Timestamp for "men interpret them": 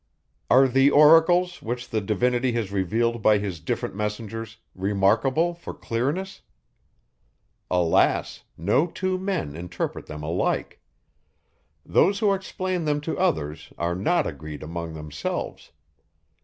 9.19-10.23